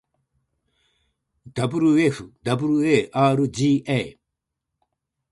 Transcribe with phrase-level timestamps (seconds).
[1.55, 2.21] wfwarga